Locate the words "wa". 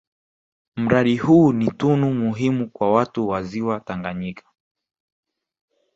3.27-3.43